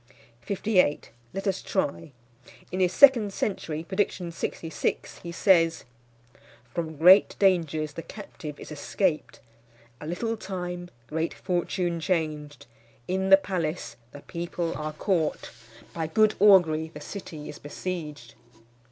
[1.31, 2.11] Let us try.
[2.71, 5.83] In his second century, prediction 66, he says:
[6.73, 9.41] "From great dangers the captive is escaped.
[9.99, 12.65] A little time, great fortune changed.
[13.07, 15.51] In the palace the people are caught.
[15.93, 18.33] By good augury the city is besieged."